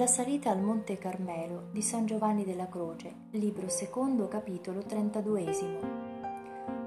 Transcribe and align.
La 0.00 0.06
salita 0.06 0.50
al 0.50 0.62
Monte 0.62 0.96
Carmelo 0.96 1.68
di 1.72 1.82
San 1.82 2.06
Giovanni 2.06 2.42
della 2.42 2.68
Croce, 2.68 3.12
libro 3.32 3.68
secondo, 3.68 4.28
capitolo 4.28 4.80
32, 4.80 5.44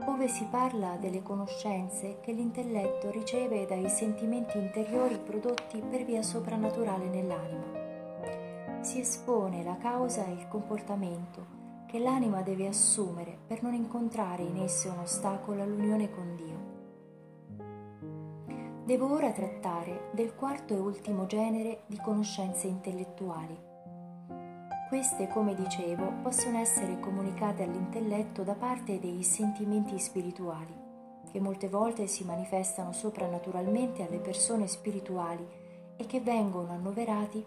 ove 0.08 0.28
si 0.28 0.48
parla 0.50 0.98
delle 1.00 1.22
conoscenze 1.22 2.18
che 2.22 2.32
l'intelletto 2.32 3.12
riceve 3.12 3.68
dai 3.68 3.88
sentimenti 3.88 4.58
interiori 4.58 5.20
prodotti 5.20 5.80
per 5.88 6.06
via 6.06 6.24
soprannaturale 6.24 7.08
nell'anima. 7.08 8.82
Si 8.82 9.02
espone 9.02 9.64
la 9.64 9.78
causa 9.78 10.26
e 10.26 10.32
il 10.32 10.48
comportamento 10.48 11.46
che 11.86 12.00
l'anima 12.00 12.42
deve 12.42 12.66
assumere 12.66 13.38
per 13.46 13.62
non 13.62 13.76
incontrare 13.76 14.42
in 14.42 14.58
esse 14.58 14.88
un 14.88 14.98
ostacolo 14.98 15.62
all'unione 15.62 16.10
con 16.10 16.36
Dio. 16.36 16.73
Devo 18.86 19.14
ora 19.14 19.32
trattare 19.32 20.10
del 20.12 20.36
quarto 20.36 20.74
e 20.74 20.78
ultimo 20.78 21.26
genere 21.26 21.84
di 21.86 21.98
conoscenze 22.04 22.68
intellettuali. 22.68 23.58
Queste, 24.90 25.30
come 25.30 25.56
dicevo, 25.56 26.16
possono 26.22 26.58
essere 26.58 27.00
comunicate 27.00 27.64
all'intelletto 27.64 28.44
da 28.44 28.56
parte 28.56 29.00
dei 29.00 29.24
sentimenti 29.24 29.98
spirituali, 30.00 30.76
che 31.32 31.40
molte 31.40 31.70
volte 31.70 32.08
si 32.08 32.26
manifestano 32.26 32.92
soprannaturalmente 32.92 34.06
alle 34.06 34.20
persone 34.20 34.68
spirituali 34.68 35.48
e 35.96 36.06
che 36.06 36.20
vengono 36.20 36.74
annoverati 36.74 37.42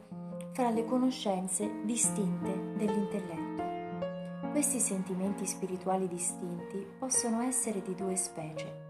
fra 0.53 0.71
le 0.71 0.87
conoscenze 0.87 1.83
distinte 1.85 2.73
dell'intelletto. 2.79 4.49
Questi 4.53 4.81
sentimenti 4.81 5.47
spirituali 5.47 6.09
distinti 6.09 6.79
possono 6.99 7.43
essere 7.43 7.83
di 7.83 7.95
due 7.95 8.17
specie 8.17 8.86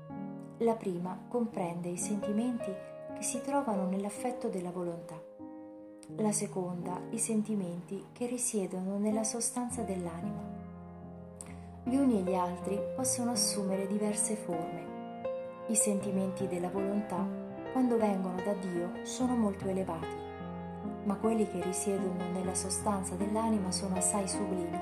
la 0.60 0.74
prima 0.74 1.18
comprende 1.28 1.88
i 1.88 1.98
sentimenti 1.98 2.72
che 3.14 3.22
si 3.22 3.42
trovano 3.42 3.86
nell'affetto 3.88 4.48
della 4.48 4.70
volontà. 4.70 5.20
La 6.16 6.32
seconda 6.32 6.98
i 7.10 7.18
sentimenti 7.18 8.06
che 8.12 8.26
risiedono 8.26 8.96
nella 8.96 9.24
sostanza 9.24 9.82
dell'anima. 9.82 10.54
Gli 11.82 11.96
uni 11.96 12.20
e 12.20 12.22
gli 12.22 12.34
altri 12.34 12.80
possono 12.94 13.32
assumere 13.32 13.86
diverse 13.86 14.34
forme. 14.34 14.94
I 15.66 15.76
sentimenti 15.76 16.46
della 16.46 16.70
volontà, 16.70 17.26
quando 17.72 17.98
vengono 17.98 18.36
da 18.36 18.54
Dio, 18.54 19.04
sono 19.04 19.36
molto 19.36 19.66
elevati, 19.68 20.16
ma 21.04 21.16
quelli 21.16 21.46
che 21.46 21.62
risiedono 21.62 22.30
nella 22.32 22.54
sostanza 22.54 23.14
dell'anima 23.14 23.70
sono 23.72 23.96
assai 23.96 24.26
sublimi 24.26 24.78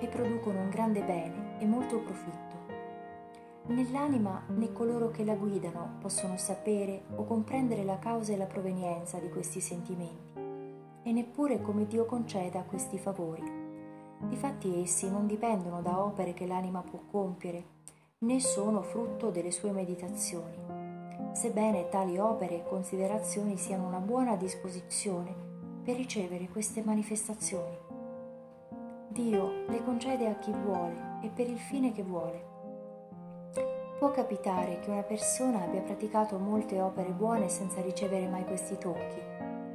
e 0.00 0.08
producono 0.08 0.62
un 0.62 0.68
grande 0.68 1.02
bene 1.02 1.60
e 1.60 1.66
molto 1.66 2.00
profitto. 2.00 2.51
Nell'anima 3.64 4.42
né 4.48 4.72
coloro 4.72 5.12
che 5.12 5.24
la 5.24 5.36
guidano 5.36 5.98
possono 6.00 6.36
sapere 6.36 7.04
o 7.14 7.24
comprendere 7.24 7.84
la 7.84 7.98
causa 8.00 8.32
e 8.32 8.36
la 8.36 8.46
provenienza 8.46 9.18
di 9.18 9.30
questi 9.30 9.60
sentimenti, 9.60 10.40
e 11.04 11.12
neppure 11.12 11.60
come 11.60 11.86
Dio 11.86 12.04
conceda 12.04 12.64
questi 12.64 12.98
favori. 12.98 13.60
Difatti 14.18 14.82
essi 14.82 15.08
non 15.08 15.28
dipendono 15.28 15.80
da 15.80 16.02
opere 16.02 16.34
che 16.34 16.44
l'anima 16.44 16.82
può 16.82 16.98
compiere, 17.08 17.64
né 18.18 18.40
sono 18.40 18.82
frutto 18.82 19.30
delle 19.30 19.52
sue 19.52 19.70
meditazioni, 19.70 20.58
sebbene 21.32 21.88
tali 21.88 22.18
opere 22.18 22.56
e 22.56 22.68
considerazioni 22.68 23.56
siano 23.56 23.86
una 23.86 24.00
buona 24.00 24.34
disposizione 24.34 25.34
per 25.84 25.94
ricevere 25.94 26.48
queste 26.48 26.82
manifestazioni. 26.82 27.78
Dio 29.06 29.64
le 29.68 29.84
concede 29.84 30.28
a 30.28 30.34
chi 30.34 30.50
vuole 30.50 31.20
e 31.22 31.28
per 31.28 31.48
il 31.48 31.58
fine 31.58 31.92
che 31.92 32.02
vuole 32.02 32.50
Può 34.02 34.10
capitare 34.10 34.80
che 34.80 34.90
una 34.90 35.04
persona 35.04 35.62
abbia 35.62 35.80
praticato 35.80 36.36
molte 36.36 36.80
opere 36.80 37.10
buone 37.10 37.48
senza 37.48 37.80
ricevere 37.80 38.26
mai 38.26 38.44
questi 38.44 38.76
tocchi, 38.76 39.20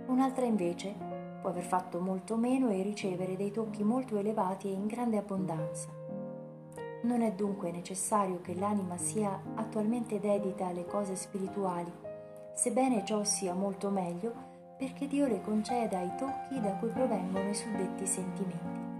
un'altra 0.07 0.43
invece 0.43 0.93
può 1.39 1.49
aver 1.49 1.63
fatto 1.63 2.01
molto 2.01 2.35
meno 2.35 2.69
e 2.69 2.81
ricevere 2.81 3.37
dei 3.37 3.51
tocchi 3.51 3.85
molto 3.85 4.17
elevati 4.17 4.67
e 4.67 4.73
in 4.73 4.85
grande 4.85 5.15
abbondanza. 5.15 5.87
Non 7.03 7.21
è 7.21 7.31
dunque 7.31 7.71
necessario 7.71 8.41
che 8.41 8.53
l'anima 8.53 8.97
sia 8.97 9.41
attualmente 9.55 10.19
dedita 10.19 10.65
alle 10.65 10.85
cose 10.85 11.15
spirituali, 11.15 11.93
sebbene 12.53 13.05
ciò 13.05 13.23
sia 13.23 13.53
molto 13.53 13.89
meglio 13.89 14.33
perché 14.77 15.07
Dio 15.07 15.25
le 15.25 15.39
conceda 15.39 16.01
i 16.01 16.11
tocchi 16.17 16.59
da 16.59 16.71
cui 16.71 16.89
provengono 16.89 17.47
i 17.47 17.55
suddetti 17.55 18.05
sentimenti. 18.05 18.96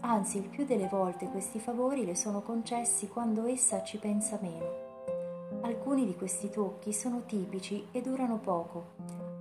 Anzi, 0.00 0.38
il 0.38 0.48
più 0.48 0.64
delle 0.64 0.88
volte 0.88 1.28
questi 1.28 1.58
favori 1.58 2.04
le 2.04 2.14
sono 2.14 2.40
concessi 2.40 3.08
quando 3.08 3.46
essa 3.46 3.82
ci 3.82 3.98
pensa 3.98 4.38
meno. 4.40 4.88
Alcuni 5.60 6.06
di 6.06 6.16
questi 6.16 6.48
tocchi 6.48 6.92
sono 6.92 7.24
tipici 7.26 7.86
e 7.92 8.00
durano 8.00 8.38
poco, 8.38 8.92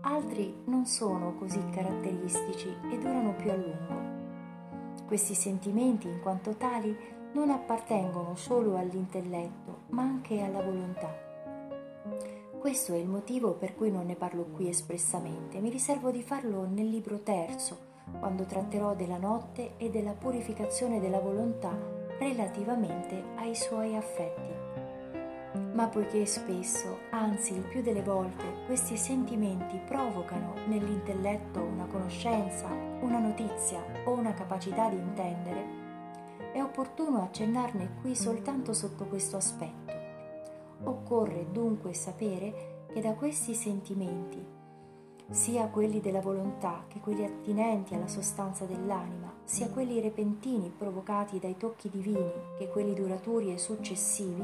altri 0.01 0.53
non 0.65 0.85
sono 0.85 1.35
così 1.35 1.63
caratteristici 1.71 2.67
e 2.91 2.97
durano 2.97 3.33
più 3.35 3.51
a 3.51 3.55
lungo. 3.55 5.05
Questi 5.07 5.33
sentimenti, 5.33 6.07
in 6.07 6.19
quanto 6.21 6.55
tali, 6.55 6.95
non 7.31 7.49
appartengono 7.49 8.35
solo 8.35 8.77
all'intelletto, 8.77 9.83
ma 9.89 10.01
anche 10.01 10.41
alla 10.41 10.61
volontà. 10.61 11.27
Questo 12.59 12.93
è 12.93 12.97
il 12.97 13.07
motivo 13.07 13.53
per 13.53 13.75
cui 13.75 13.89
non 13.89 14.05
ne 14.05 14.15
parlo 14.15 14.43
qui 14.43 14.67
espressamente, 14.67 15.59
mi 15.59 15.69
riservo 15.69 16.11
di 16.11 16.21
farlo 16.21 16.67
nel 16.67 16.89
libro 16.89 17.19
terzo, 17.21 17.88
quando 18.17 18.45
tratterò 18.45 18.95
della 18.95 19.17
notte 19.17 19.73
e 19.77 19.89
della 19.89 20.13
purificazione 20.13 20.99
della 20.99 21.19
volontà 21.19 21.77
relativamente 22.17 23.23
ai 23.35 23.55
suoi 23.55 23.95
affetti. 23.95 24.57
Ma 25.73 25.87
poiché 25.87 26.25
spesso, 26.25 26.99
anzi 27.11 27.53
il 27.53 27.63
più 27.63 27.81
delle 27.81 28.03
volte, 28.03 28.43
questi 28.65 28.97
sentimenti 28.97 29.79
provocano 29.85 30.53
nell'intelletto 30.67 31.61
una 31.61 31.85
conoscenza, 31.85 32.67
una 33.01 33.19
notizia 33.19 33.83
o 34.05 34.11
una 34.11 34.33
capacità 34.33 34.89
di 34.89 34.97
intendere, 34.97 35.87
è 36.51 36.61
opportuno 36.61 37.21
accennarne 37.21 37.97
qui 38.01 38.15
soltanto 38.15 38.73
sotto 38.73 39.05
questo 39.05 39.37
aspetto. 39.37 39.93
Occorre 40.83 41.51
dunque 41.51 41.93
sapere 41.93 42.85
che 42.91 43.01
da 43.01 43.13
questi 43.13 43.53
sentimenti 43.53 44.57
sia 45.29 45.67
quelli 45.67 46.01
della 46.01 46.21
volontà 46.21 46.85
che 46.87 46.99
quelli 46.99 47.23
attinenti 47.23 47.93
alla 47.93 48.07
sostanza 48.07 48.65
dell'anima, 48.65 49.31
sia 49.43 49.69
quelli 49.69 49.99
repentini 49.99 50.73
provocati 50.75 51.39
dai 51.39 51.55
tocchi 51.57 51.89
divini 51.89 52.31
che 52.57 52.67
quelli 52.67 52.93
duraturi 52.93 53.53
e 53.53 53.57
successivi, 53.57 54.43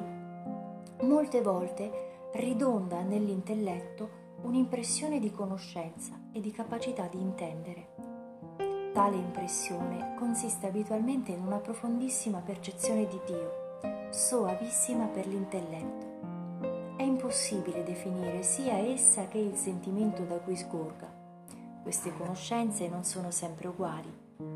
molte 1.01 1.41
volte 1.41 2.29
ridonda 2.33 3.01
nell'intelletto 3.01 4.23
un'impressione 4.41 5.19
di 5.19 5.31
conoscenza 5.31 6.19
e 6.31 6.39
di 6.39 6.51
capacità 6.51 7.07
di 7.07 7.19
intendere. 7.19 7.87
Tale 8.93 9.15
impressione 9.15 10.15
consiste 10.17 10.67
abitualmente 10.67 11.31
in 11.31 11.41
una 11.45 11.57
profondissima 11.57 12.39
percezione 12.39 13.07
di 13.07 13.19
Dio, 13.25 14.09
soavissima 14.11 15.07
per 15.07 15.25
l'intelletto 15.27 16.14
impossibile 17.03 17.83
definire 17.83 18.43
sia 18.43 18.77
essa 18.77 19.27
che 19.27 19.37
il 19.37 19.55
sentimento 19.55 20.23
da 20.23 20.37
cui 20.37 20.55
sgorga. 20.55 21.11
Queste 21.83 22.15
conoscenze 22.15 22.87
non 22.87 23.03
sono 23.03 23.31
sempre 23.31 23.67
uguali, 23.67 24.11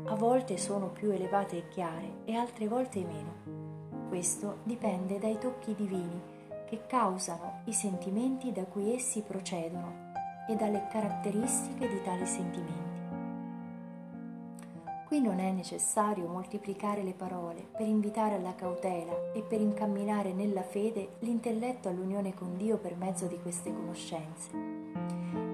a 0.06 0.14
volte 0.14 0.56
sono 0.58 0.88
più 0.88 1.10
elevate 1.10 1.56
e 1.56 1.68
chiare 1.68 2.22
e 2.24 2.34
altre 2.34 2.68
volte 2.68 3.04
meno. 3.04 4.08
Questo 4.08 4.58
dipende 4.64 5.18
dai 5.18 5.38
tocchi 5.38 5.74
divini 5.74 6.20
che 6.68 6.86
causano 6.86 7.62
i 7.64 7.72
sentimenti 7.72 8.52
da 8.52 8.64
cui 8.64 8.94
essi 8.94 9.22
procedono 9.22 10.12
e 10.48 10.56
dalle 10.56 10.86
caratteristiche 10.90 11.88
di 11.88 12.02
tali 12.02 12.26
sentimenti. 12.26 12.89
Qui 15.10 15.20
non 15.20 15.40
è 15.40 15.50
necessario 15.50 16.28
moltiplicare 16.28 17.02
le 17.02 17.14
parole 17.14 17.66
per 17.76 17.84
invitare 17.84 18.36
alla 18.36 18.54
cautela 18.54 19.32
e 19.32 19.42
per 19.42 19.60
incamminare 19.60 20.32
nella 20.32 20.62
fede 20.62 21.16
l'intelletto 21.18 21.88
all'unione 21.88 22.32
con 22.32 22.56
Dio 22.56 22.76
per 22.76 22.94
mezzo 22.94 23.26
di 23.26 23.36
queste 23.42 23.74
conoscenze. 23.74 24.50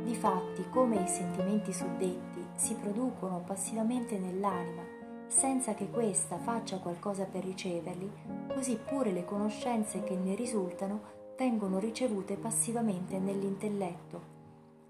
Difatti, 0.02 0.68
come 0.68 1.02
i 1.02 1.08
sentimenti 1.08 1.72
suddetti 1.72 2.46
si 2.54 2.74
producono 2.74 3.42
passivamente 3.46 4.18
nell'anima, 4.18 4.82
senza 5.26 5.72
che 5.72 5.88
questa 5.88 6.36
faccia 6.36 6.76
qualcosa 6.76 7.24
per 7.24 7.42
riceverli, 7.42 8.12
così 8.48 8.76
pure 8.76 9.10
le 9.10 9.24
conoscenze 9.24 10.02
che 10.02 10.16
ne 10.16 10.34
risultano 10.34 11.00
vengono 11.38 11.78
ricevute 11.78 12.36
passivamente 12.36 13.18
nell'intelletto, 13.18 14.20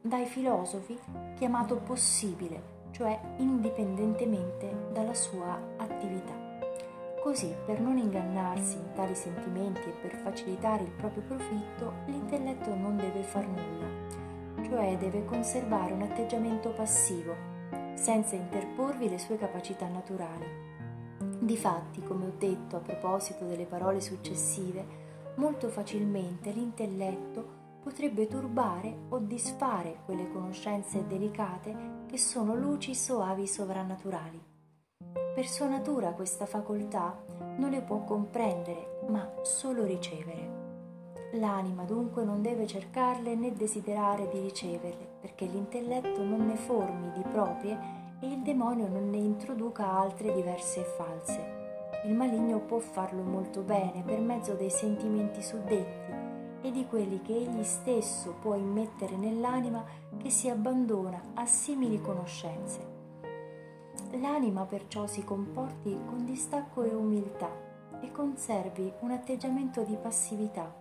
dai 0.01 0.27
filosofi 0.27 0.99
chiamato 1.37 1.77
possibile 1.77 2.76
cioè 2.97 3.21
indipendentemente 3.37 4.75
dalla 4.91 5.13
sua 5.13 5.61
attività. 5.77 6.33
Così, 7.21 7.55
per 7.67 7.79
non 7.79 7.99
ingannarsi 7.99 8.79
in 8.79 8.93
tali 8.95 9.15
sentimenti 9.15 9.83
e 9.83 9.93
per 10.01 10.15
facilitare 10.15 10.85
il 10.85 10.93
proprio 10.93 11.23
profitto, 11.25 11.93
l'intelletto 12.07 12.75
non 12.75 12.97
deve 12.97 13.23
far 13.23 13.47
nulla, 13.47 14.65
cioè 14.65 14.97
deve 14.97 15.27
conservare 15.27 15.93
un 15.93 16.03
atteggiamento 16.03 16.71
passivo, 16.71 17.35
senza 17.93 18.35
interporvi 18.35 19.11
le 19.11 19.19
sue 19.19 19.37
capacità 19.37 19.87
naturali. 19.89 20.47
Difatti, 21.39 22.03
come 22.03 22.29
ho 22.29 22.33
detto 22.39 22.77
a 22.77 22.81
proposito 22.81 23.45
delle 23.45 23.67
parole 23.67 24.01
successive, 24.01 25.05
molto 25.37 25.69
facilmente 25.69 26.51
l'intelletto 26.51 27.65
potrebbe 27.83 28.27
turbare 28.27 28.97
o 29.11 29.19
disfare 29.19 29.99
quelle 30.07 30.33
conoscenze 30.33 31.07
delicate 31.07 31.96
che 32.07 32.19
sono 32.19 32.55
luci 32.55 32.95
soavi 32.95 33.47
sovrannaturali. 33.47 34.43
Per 35.35 35.47
sua 35.47 35.69
natura 35.69 36.13
questa 36.13 36.47
facoltà 36.47 37.23
non 37.59 37.71
le 37.71 37.83
può 37.83 38.05
comprendere, 38.05 39.01
ma 39.09 39.31
solo 39.43 39.85
ricevere. 39.85 40.65
L'anima 41.33 41.83
dunque 41.83 42.25
non 42.25 42.41
deve 42.41 42.67
cercarle 42.67 43.35
né 43.35 43.53
desiderare 43.53 44.29
di 44.29 44.41
riceverle, 44.41 45.07
perché 45.21 45.45
l'intelletto 45.45 46.23
non 46.23 46.47
ne 46.47 46.57
formi 46.57 47.11
di 47.13 47.23
proprie 47.23 47.79
e 48.21 48.29
il 48.29 48.43
demonio 48.43 48.89
non 48.89 49.11
ne 49.11 49.19
introduca 49.19 49.91
altre 49.91 50.33
diverse 50.33 50.81
e 50.81 50.85
false. 50.85 51.65
Il 52.07 52.15
maligno 52.15 52.61
può 52.61 52.79
farlo 52.79 53.23
molto 53.23 53.61
bene 53.61 54.03
per 54.05 54.21
mezzo 54.21 54.55
dei 54.55 54.71
sentimenti 54.71 55.43
suddetti 55.43 56.13
e 56.63 56.71
di 56.71 56.87
quelli 56.87 57.21
che 57.21 57.35
egli 57.35 57.63
stesso 57.63 58.37
può 58.41 58.55
immettere 58.55 59.17
nell'anima 59.17 59.85
che 60.19 60.31
si 60.31 60.49
abbandona 60.49 61.21
a 61.35 61.47
simili 61.47 62.01
conoscenze. 62.01 62.95
L'anima 64.21 64.65
perciò 64.65 65.07
si 65.07 65.25
comporti 65.25 65.99
con 66.07 66.25
distacco 66.25 66.83
e 66.85 66.95
umiltà 66.95 67.51
e 68.01 68.11
conservi 68.13 68.93
un 69.01 69.11
atteggiamento 69.11 69.83
di 69.83 69.97
passività 69.97 70.75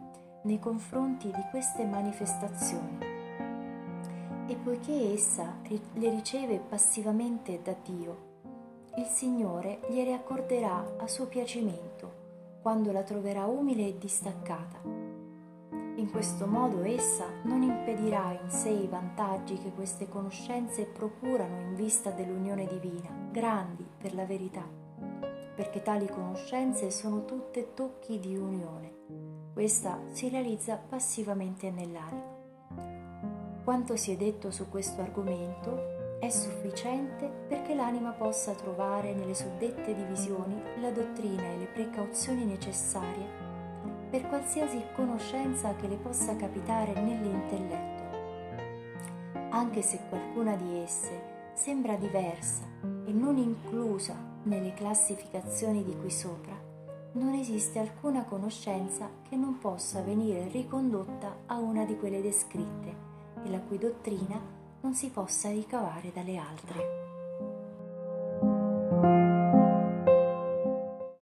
nei 0.44 0.60
confronti 0.60 1.28
di 1.28 1.44
queste 1.50 1.86
manifestazioni. 1.86 2.98
E 4.48 4.56
poiché 4.56 5.14
essa 5.14 5.58
le 5.68 6.10
riceve 6.10 6.60
passivamente 6.60 7.62
da 7.64 7.76
Dio, 7.84 8.34
il 8.98 9.06
Signore 9.06 9.80
gliele 9.90 10.14
accorderà 10.14 10.96
a 10.98 11.08
suo 11.08 11.26
piacimento 11.26 12.24
quando 12.62 12.92
la 12.92 13.04
troverà 13.04 13.46
umile 13.46 13.88
e 13.88 13.98
distaccata. 13.98 15.05
In 15.96 16.12
questo 16.12 16.46
modo 16.46 16.84
essa 16.84 17.26
non 17.44 17.62
impedirà 17.62 18.38
in 18.42 18.50
sé 18.50 18.70
i 18.70 18.88
vantaggi 18.88 19.58
che 19.58 19.72
queste 19.72 20.08
conoscenze 20.10 20.86
procurano 20.86 21.62
in 21.62 21.76
vista 21.76 22.12
dell'unione 22.12 22.68
divina, 22.68 23.10
grandi 23.32 23.86
per 23.98 24.14
la 24.14 24.26
verità, 24.26 24.68
perché 25.56 25.82
tali 25.82 26.08
conoscenze 26.08 26.92
sono 26.92 27.26
tutte 27.26 27.74
tocchi 27.74 28.20
di 28.20 28.36
unione 28.36 28.96
questa 29.56 30.02
si 30.12 30.28
realizza 30.28 30.76
passivamente 30.76 31.72
nell'anima. 31.72 32.34
Quanto 33.64 33.96
si 33.96 34.12
è 34.12 34.18
detto 34.18 34.52
su 34.52 34.68
questo 34.68 35.00
argomento 35.00 36.20
è 36.20 36.28
sufficiente 36.28 37.32
perché 37.48 37.74
l'anima 37.74 38.12
possa 38.12 38.52
trovare 38.52 39.14
nelle 39.14 39.34
suddette 39.34 39.96
divisioni 39.96 40.62
la 40.82 40.92
dottrina 40.92 41.44
e 41.54 41.58
le 41.58 41.66
precauzioni 41.68 42.44
necessarie 42.44 43.45
per 44.16 44.30
qualsiasi 44.30 44.82
conoscenza 44.96 45.76
che 45.76 45.90
le 45.90 45.98
possa 45.98 46.38
capitare 46.38 46.94
nell'intelletto. 46.94 48.04
Anche 49.50 49.82
se 49.82 50.00
qualcuna 50.08 50.56
di 50.56 50.78
esse 50.78 51.52
sembra 51.54 51.98
diversa 51.98 52.64
e 53.06 53.12
non 53.12 53.36
inclusa 53.36 54.16
nelle 54.44 54.74
classificazioni 54.74 55.84
di 55.84 55.98
qui 55.98 56.10
sopra, 56.10 56.58
non 57.14 57.34
esiste 57.34 57.78
alcuna 57.78 58.24
conoscenza 58.24 59.10
che 59.28 59.36
non 59.36 59.60
possa 59.60 60.02
venire 60.02 60.48
ricondotta 60.48 61.40
a 61.48 61.58
una 61.58 61.84
di 61.84 61.98
quelle 61.98 62.22
descritte 62.22 62.96
e 63.44 63.50
la 63.50 63.60
cui 63.60 63.78
dottrina 63.78 64.40
non 64.80 64.94
si 64.94 65.10
possa 65.10 65.50
ricavare 65.50 66.14
dalle 66.14 66.38
altre. 66.38 67.05